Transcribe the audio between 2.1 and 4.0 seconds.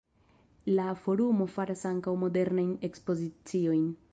modernajn ekspoziciojn.